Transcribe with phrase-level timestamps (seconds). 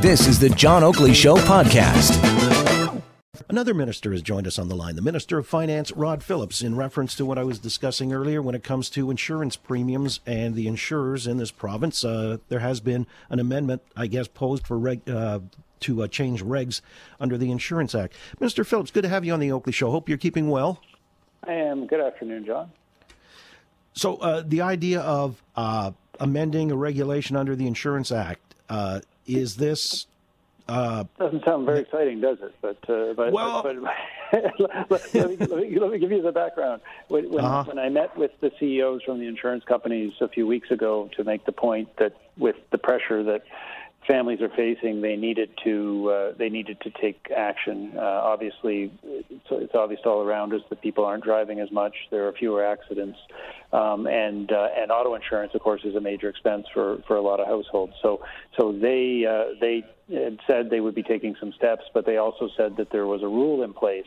[0.00, 2.22] This is the John Oakley Show podcast.
[3.48, 6.76] Another minister has joined us on the line, the Minister of Finance, Rod Phillips, in
[6.76, 10.66] reference to what I was discussing earlier when it comes to insurance premiums and the
[10.66, 12.04] insurers in this province.
[12.04, 15.40] Uh, there has been an amendment, I guess, posed for reg, uh,
[15.80, 16.80] to uh, change regs
[17.20, 18.14] under the Insurance Act.
[18.40, 19.90] Minister Phillips, good to have you on the Oakley Show.
[19.90, 20.80] Hope you're keeping well.
[21.44, 21.86] I am.
[21.86, 22.72] Good afternoon, John.
[23.92, 29.56] So, uh, the idea of uh, amending a regulation under the Insurance Act uh, is
[29.56, 30.06] this
[30.68, 32.54] uh, Doesn't sound very exciting, does it?
[32.60, 33.76] But uh, but, well, but,
[34.32, 36.82] but let, let, me, let, me, let, me, give you the background.
[37.06, 37.64] When, when, uh-huh.
[37.68, 41.22] when I met with the CEOs from the insurance companies a few weeks ago to
[41.22, 43.44] make the point that with the pressure that
[44.06, 47.92] families are facing, they needed to uh, they needed to take action.
[47.96, 51.94] Uh, obviously, it's, it's, obvious all around us that people aren't driving as much.
[52.10, 53.18] There are fewer accidents,
[53.72, 57.22] um, and uh, and auto insurance, of course, is a major expense for, for a
[57.22, 57.94] lot of households.
[58.02, 58.22] So
[58.58, 62.48] so they uh, they had said they would be taking some steps, but they also
[62.56, 64.06] said that there was a rule in place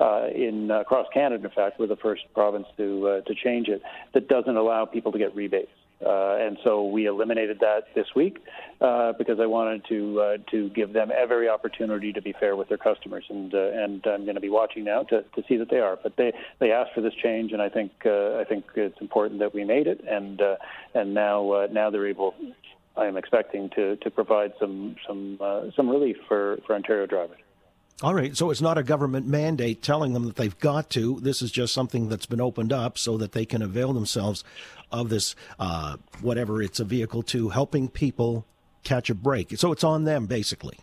[0.00, 3.82] uh, in uh, across Canada, in fact, we're the first province to to change it
[4.12, 5.70] that doesn't allow people to get rebates.
[6.04, 8.38] Uh, and so we eliminated that this week
[8.82, 12.68] uh, because I wanted to uh, to give them every opportunity to be fair with
[12.68, 15.70] their customers, and uh, and I'm going to be watching now to, to see that
[15.70, 15.98] they are.
[16.02, 19.40] But they, they asked for this change, and I think uh, I think it's important
[19.40, 20.56] that we made it, and uh,
[20.94, 22.34] and now now they're able.
[22.98, 25.38] I am expecting to, to provide some some
[25.74, 27.38] some relief for, for Ontario drivers.
[28.02, 31.18] All right, so it's not a government mandate telling them that they've got to.
[31.20, 34.44] This is just something that's been opened up so that they can avail themselves
[34.92, 38.44] of this, uh, whatever it's a vehicle to helping people
[38.84, 39.56] catch a break.
[39.58, 40.78] So it's on them, basically.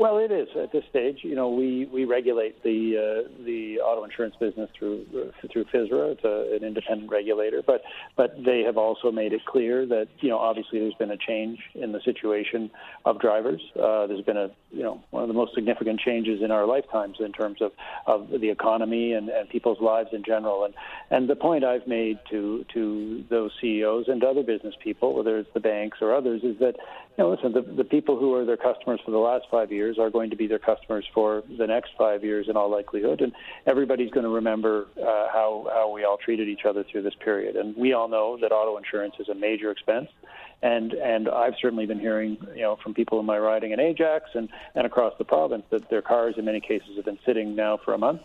[0.00, 1.18] Well, it is at this stage.
[1.22, 5.04] You know, we, we regulate the uh, the auto insurance business through
[5.52, 6.12] through FSRA.
[6.12, 7.82] It's a, an independent regulator, but
[8.16, 11.58] but they have also made it clear that you know obviously there's been a change
[11.74, 12.70] in the situation
[13.04, 13.60] of drivers.
[13.76, 17.18] Uh, there's been a you know one of the most significant changes in our lifetimes
[17.20, 17.72] in terms of,
[18.06, 20.64] of the economy and, and people's lives in general.
[20.64, 20.72] And
[21.10, 25.52] and the point I've made to to those CEOs and other business people, whether it's
[25.52, 28.56] the banks or others, is that you know listen, the, the people who are their
[28.56, 31.90] customers for the last five years are going to be their customers for the next
[31.96, 33.32] five years in all likelihood, and
[33.66, 37.56] everybody's going to remember uh, how how we all treated each other through this period.
[37.56, 40.08] And we all know that auto insurance is a major expense,
[40.62, 44.30] and and I've certainly been hearing you know from people in my riding in Ajax
[44.34, 47.78] and and across the province that their cars in many cases have been sitting now
[47.78, 48.20] for a month,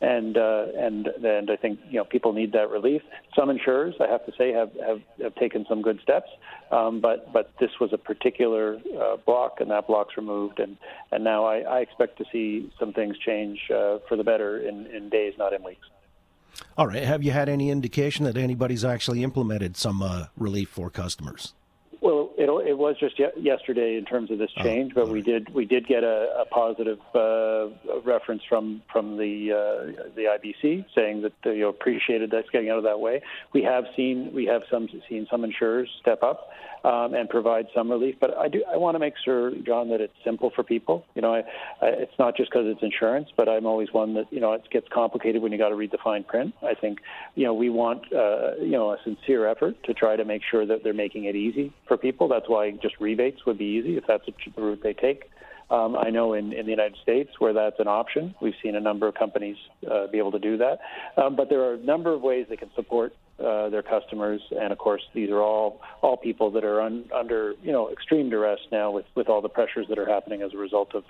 [0.00, 3.02] and uh, and and I think you know people need that relief.
[3.34, 6.30] Some insurers, I have to say, have have, have taken some good steps,
[6.70, 10.76] um, but but this was a particular uh, block, and that block's removed, and
[11.10, 14.86] and now I, I expect to see some things change uh, for the better in
[14.86, 15.86] in days, not in weeks.
[16.76, 17.02] All right.
[17.02, 21.54] Have you had any indication that anybody's actually implemented some uh, relief for customers?
[22.40, 25.52] It, it was just yesterday in terms of this oh, change, oh, but we did
[25.52, 27.68] we did get a, a positive uh,
[28.00, 32.70] reference from from the uh, the IBC saying that uh, you know, appreciated that's getting
[32.70, 33.20] out of that way.
[33.52, 36.48] We have seen we have some seen some insurers step up
[36.84, 40.00] um, and provide some relief, but I do I want to make sure, John, that
[40.00, 41.04] it's simple for people.
[41.14, 41.38] You know, I,
[41.82, 44.62] I, it's not just because it's insurance, but I'm always one that you know it
[44.70, 46.54] gets complicated when you got to read the fine print.
[46.62, 47.00] I think
[47.34, 50.66] you know we want uh, you know a sincere effort to try to make sure
[50.66, 52.28] that they're making it easy for people.
[52.28, 55.24] That's why just rebates would be easy if that's the route they take.
[55.70, 58.80] Um, I know in, in the United States where that's an option, we've seen a
[58.80, 59.56] number of companies
[59.88, 60.80] uh, be able to do that.
[61.16, 64.72] Um, but there are a number of ways they can support uh, their customers, and
[64.72, 68.60] of course, these are all all people that are un, under you know extreme duress
[68.70, 71.04] now with, with all the pressures that are happening as a result of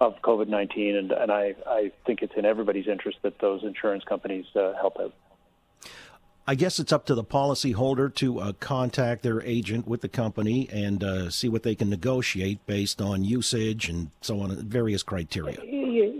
[0.00, 0.96] of COVID nineteen.
[0.96, 4.98] And and I I think it's in everybody's interest that those insurance companies uh, help
[5.00, 5.14] out.
[6.46, 10.68] I guess it's up to the policyholder to uh, contact their agent with the company
[10.72, 15.58] and uh, see what they can negotiate based on usage and so on, various criteria.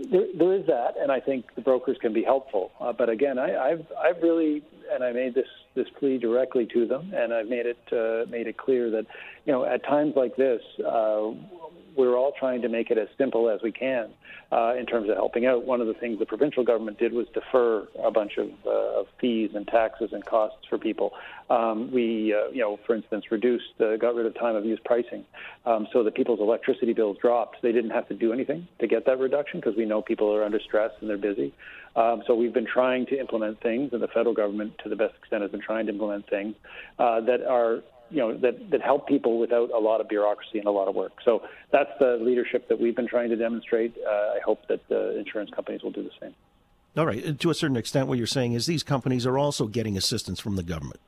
[0.09, 2.71] There, there is that, and I think the brokers can be helpful.
[2.79, 6.85] Uh, but again, I, have I've really, and I made this this plea directly to
[6.85, 9.05] them, and I've made it uh, made it clear that,
[9.45, 11.31] you know, at times like this, uh,
[11.95, 14.09] we're all trying to make it as simple as we can
[14.51, 15.65] uh, in terms of helping out.
[15.65, 19.51] One of the things the provincial government did was defer a bunch of, uh, fees
[19.53, 21.11] and taxes and costs for people.
[21.49, 24.79] Um, we, uh, you know, for instance, reduced, uh, got rid of time of use
[24.83, 25.25] pricing,
[25.65, 27.61] um, so that people's electricity bills dropped.
[27.61, 30.43] They didn't have to do anything to get that reduction because we know people are
[30.43, 31.53] under stress and they're busy.
[31.95, 35.13] Um, so we've been trying to implement things, and the federal government, to the best
[35.19, 36.55] extent, has been trying to implement things
[36.99, 40.67] uh, that are you know that that help people without a lot of bureaucracy and
[40.67, 41.13] a lot of work.
[41.23, 43.95] So that's the leadership that we've been trying to demonstrate.
[43.97, 46.35] Uh, I hope that the insurance companies will do the same.
[46.97, 47.39] All right.
[47.39, 50.57] To a certain extent, what you're saying is these companies are also getting assistance from
[50.57, 50.99] the government.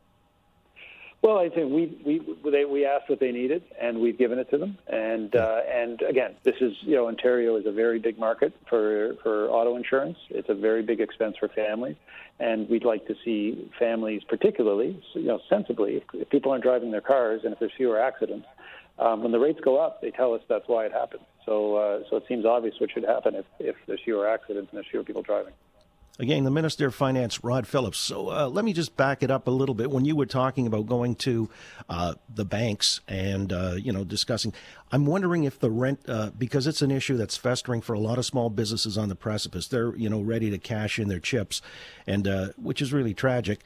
[1.23, 4.49] Well, I think we we they, we asked what they needed, and we've given it
[4.51, 4.77] to them.
[4.87, 9.15] And uh, and again, this is you know Ontario is a very big market for
[9.23, 10.17] for auto insurance.
[10.29, 11.95] It's a very big expense for families,
[12.41, 16.91] and we'd like to see families, particularly you know sensibly, if, if people aren't driving
[16.91, 18.45] their cars and if there's fewer accidents,
[18.99, 21.23] um, when the rates go up, they tell us that's why it happens.
[21.45, 24.77] So uh, so it seems obvious what should happen if if there's fewer accidents and
[24.77, 25.53] there's fewer people driving.
[26.19, 27.97] Again, the Minister of Finance, Rod Phillips.
[27.97, 29.89] So uh, let me just back it up a little bit.
[29.89, 31.49] When you were talking about going to
[31.89, 34.53] uh, the banks and uh, you know discussing,
[34.91, 38.19] I'm wondering if the rent, uh, because it's an issue that's festering for a lot
[38.19, 39.67] of small businesses on the precipice.
[39.67, 41.63] They're you know ready to cash in their chips,
[42.05, 43.61] and uh, which is really tragic.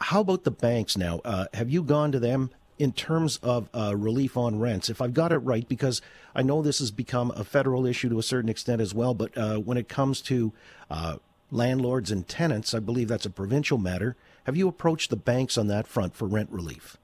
[0.00, 1.20] How about the banks now?
[1.26, 5.14] Uh, have you gone to them in terms of uh, relief on rents, if I've
[5.14, 6.02] got it right, because
[6.34, 9.36] I know this has become a federal issue to a certain extent as well, but
[9.36, 10.52] uh, when it comes to
[10.90, 11.16] uh,
[11.50, 12.74] landlords and tenants.
[12.74, 14.16] I believe that's a provincial matter.
[14.44, 16.96] Have you approached the banks on that front for rent relief?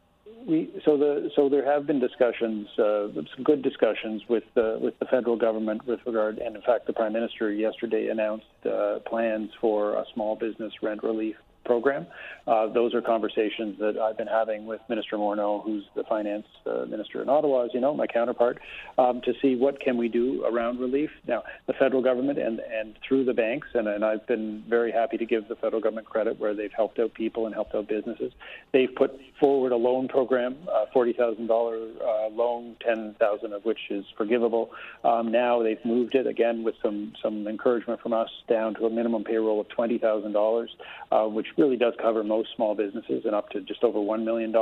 [0.47, 4.99] We, so the so there have been discussions, uh, some good discussions with uh, with
[4.99, 9.51] the federal government with regard, and in fact, the prime minister yesterday announced uh, plans
[9.61, 12.07] for a small business rent relief program.
[12.47, 16.85] Uh, those are conversations that I've been having with Minister Morneau, who's the finance uh,
[16.87, 18.59] minister in Ottawa, as you know, my counterpart,
[18.99, 21.11] um, to see what can we do around relief.
[21.27, 25.17] Now, the federal government and, and through the banks, and, and I've been very happy
[25.19, 28.33] to give the federal government credit where they've helped out people and helped out businesses.
[28.73, 34.71] They've put forward a loan program, uh, $40,000 uh, loan, 10000 of which is forgivable.
[35.05, 38.91] Um, now they've moved it, again, with some, some encouragement from us, down to a
[38.91, 40.67] minimum payroll of $20,000,
[41.11, 44.55] uh, which really does cover most small businesses and up to just over $1 million.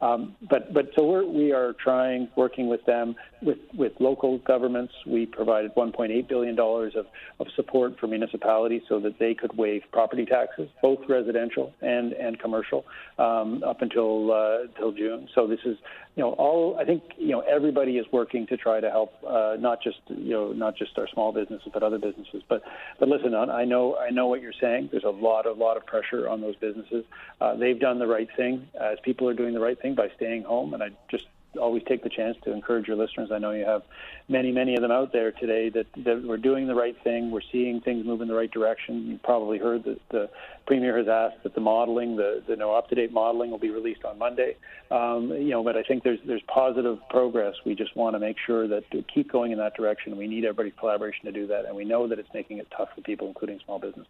[0.00, 4.92] Um, but, but so we're, we are trying, working with them, with, with local governments.
[5.06, 7.06] We provided $1.8 billion of,
[7.38, 12.38] of support for municipalities so that they could waive property taxes, both residential and, and
[12.38, 12.84] commercial,
[13.18, 15.28] um, up until, uh, June.
[15.34, 15.76] So this is,
[16.16, 19.56] you know, all, I think, you know, everybody is working to try to help, uh,
[19.58, 22.42] not just, you know, not just our small businesses, but other businesses.
[22.48, 22.62] But,
[22.98, 24.88] but listen, I know, I know what you're saying.
[24.90, 27.04] There's a lot, a lot of pressure on those businesses.
[27.40, 30.42] Uh, they've done the right thing as people are doing the right thing by staying
[30.42, 30.74] home.
[30.74, 31.26] And I just
[31.58, 33.30] always take the chance to encourage your listeners.
[33.32, 33.82] I know you have
[34.28, 37.32] many, many of them out there today that, that we're doing the right thing.
[37.32, 39.08] We're seeing things move in the right direction.
[39.08, 40.30] You probably heard that the
[40.66, 44.16] Premier has asked that the modeling, the, the no up-to-date modeling will be released on
[44.18, 44.56] Monday.
[44.92, 47.56] Um, you know, but I think there's, there's positive progress.
[47.64, 50.16] We just want to make sure that to keep going in that direction.
[50.16, 51.64] We need everybody's collaboration to do that.
[51.64, 54.06] And we know that it's making it tough for people, including small business.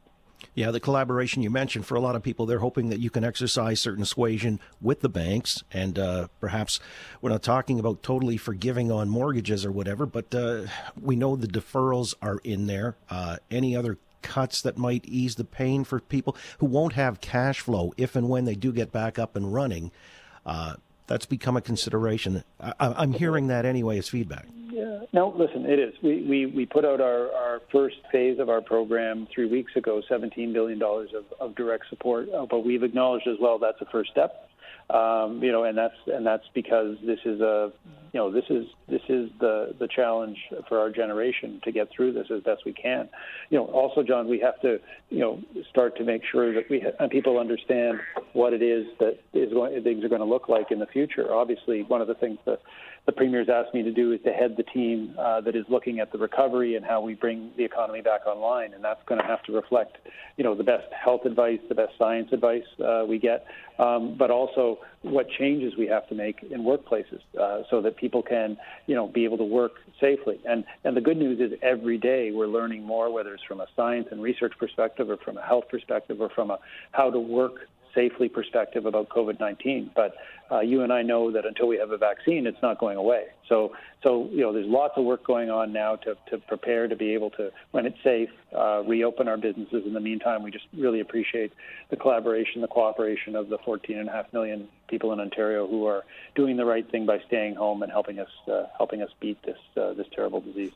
[0.54, 3.24] Yeah, the collaboration you mentioned for a lot of people, they're hoping that you can
[3.24, 6.80] exercise certain suasion with the banks, and uh, perhaps
[7.20, 10.62] we're not talking about totally forgiving on mortgages or whatever, but uh,
[11.00, 12.96] we know the deferrals are in there.
[13.08, 17.60] Uh, any other cuts that might ease the pain for people who won't have cash
[17.60, 19.90] flow if and when they do get back up and running?
[21.10, 22.44] That's become a consideration.
[22.60, 24.46] I, I'm hearing that anyway as feedback.
[24.70, 25.00] Yeah.
[25.12, 25.92] No, listen, it is.
[26.04, 30.00] We, we, we put out our, our first phase of our program three weeks ago,
[30.08, 32.28] $17 billion of, of direct support.
[32.32, 34.50] Uh, but we've acknowledged as well that's a first step.
[34.88, 37.72] Um, you know, and that's and that's because this is a,
[38.12, 40.36] you know, this is this is the the challenge
[40.68, 43.08] for our generation to get through this as best we can.
[43.50, 46.80] You know, also, John, we have to, you know, start to make sure that we
[46.80, 48.00] ha- people understand
[48.32, 51.32] what it is that is going things are going to look like in the future.
[51.32, 52.60] Obviously, one of the things that
[53.06, 56.00] the premier's asked me to do is to head the team uh, that is looking
[56.00, 59.26] at the recovery and how we bring the economy back online, and that's going to
[59.26, 59.96] have to reflect,
[60.36, 63.46] you know, the best health advice, the best science advice uh, we get,
[63.78, 68.22] um, but also what changes we have to make in workplaces uh, so that people
[68.22, 68.56] can,
[68.86, 70.38] you know, be able to work safely.
[70.44, 73.66] And and the good news is every day we're learning more, whether it's from a
[73.74, 76.58] science and research perspective, or from a health perspective, or from a
[76.92, 77.54] how to work
[77.94, 79.90] safely perspective about COVID-19.
[79.94, 80.14] But
[80.50, 83.26] uh, you and I know that until we have a vaccine, it's not going away.
[83.48, 86.96] So, so you know, there's lots of work going on now to, to prepare to
[86.96, 89.84] be able to, when it's safe, uh, reopen our businesses.
[89.86, 91.52] In the meantime, we just really appreciate
[91.90, 96.04] the collaboration, the cooperation of the 14.5 million people in Ontario who are
[96.34, 99.58] doing the right thing by staying home and helping us uh, helping us beat this
[99.76, 100.72] uh, this terrible disease.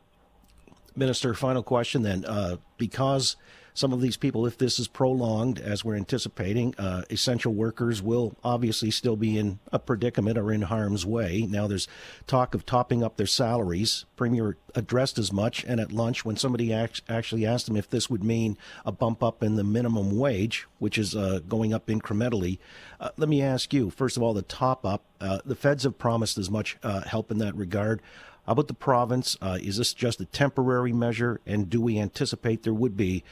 [0.97, 2.25] Minister, final question then.
[2.25, 3.37] Uh, because
[3.75, 8.37] some of these people, if this is prolonged, as we're anticipating, uh, essential workers will
[8.45, 11.43] obviously still be in a predicament or in harm's way.
[11.51, 11.89] Now, there's
[12.29, 14.05] talk of topping up their salaries.
[14.15, 18.09] Premier addressed as much, and at lunch, when somebody act- actually asked him if this
[18.09, 22.59] would mean a bump up in the minimum wage, which is uh, going up incrementally,
[23.01, 25.03] uh, let me ask you first of all, the top up.
[25.21, 28.01] Uh, the feds have promised as much uh, help in that regard.
[28.47, 29.37] How about the province?
[29.41, 33.25] Uh, is this just a temporary measure, and do we anticipate there would be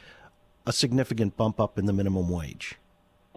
[0.66, 2.76] a significant bump up in the minimum wage?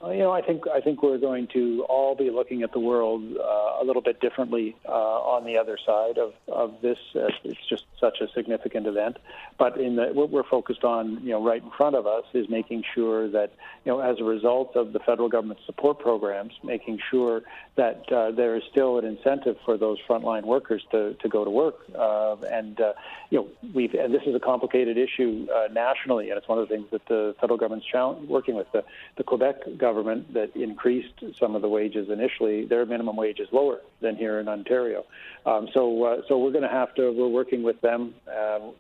[0.02, 2.80] Well, you know, I think I think we're going to all be looking at the
[2.80, 6.98] world uh, a little bit differently uh, on the other side of of this.
[7.16, 9.18] Uh, it's just such a significant event,
[9.58, 12.50] but in the what we're focused on, you know, right in front of us is
[12.50, 13.54] making sure that
[13.86, 17.44] you know, as a result of the federal government support programs, making sure
[17.76, 21.50] that uh, there is still an incentive for those frontline workers to to go to
[21.50, 21.78] work.
[21.98, 22.92] Uh, and uh,
[23.30, 26.76] you know, we've and this is a complicated issue nationally, and it's one of the
[26.76, 27.86] things that the federal government's
[28.28, 28.84] working with the
[29.16, 29.85] the Quebec government
[30.34, 34.48] that increased some of the wages initially, their minimum wage is lower than here in
[34.48, 35.06] Ontario.
[35.46, 37.12] Um, so, uh, so we're going to have to.
[37.12, 38.16] We're working with them.
[38.30, 38.72] Uh,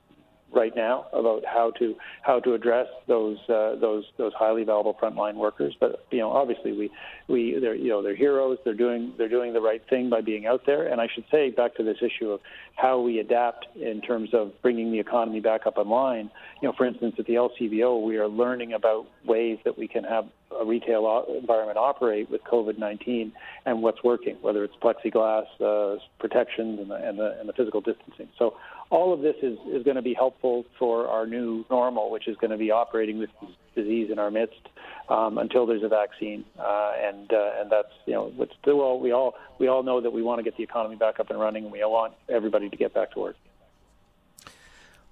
[0.55, 5.35] right now about how to how to address those uh, those those highly valuable frontline
[5.35, 5.75] workers.
[5.79, 6.91] But you know, obviously, we
[7.27, 8.57] we they're you know they're heroes.
[8.63, 10.87] They're doing they're doing the right thing by being out there.
[10.87, 12.39] And I should say back to this issue of
[12.75, 16.31] how we adapt in terms of bringing the economy back up online.
[16.61, 20.03] You know, for instance, at the LCBO, we are learning about ways that we can
[20.03, 20.25] have
[20.59, 23.31] a retail environment operate with COVID-19
[23.65, 27.81] and what's working, whether it's plexiglass uh, protections and the, and the, and the physical
[27.81, 28.29] distancing.
[28.37, 28.55] So
[28.89, 32.37] all of this is, is going to be helpful for our new normal, which is
[32.37, 33.29] going to be operating with
[33.75, 34.69] disease in our midst
[35.09, 36.45] um, until there's a vaccine.
[36.57, 40.11] Uh, and uh, and that's you know what's still we all we all know that
[40.11, 42.69] we want to get the economy back up and running, and we all want everybody
[42.69, 43.35] to get back to work.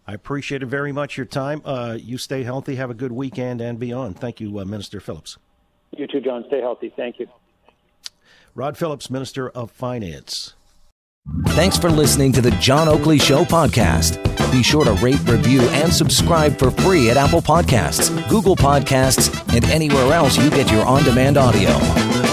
[0.06, 1.62] I appreciate it very much your time.
[1.64, 2.76] Uh, you stay healthy.
[2.76, 4.20] Have a good weekend and beyond.
[4.20, 5.38] Thank you, uh, Minister Phillips.
[5.96, 6.44] You too, John.
[6.48, 6.92] Stay healthy.
[6.96, 7.28] Thank you.
[8.56, 10.54] Rod Phillips, Minister of Finance.
[11.48, 14.22] Thanks for listening to the John Oakley Show podcast.
[14.52, 19.64] Be sure to rate, review, and subscribe for free at Apple Podcasts, Google Podcasts, and
[19.66, 22.33] anywhere else you get your on demand audio.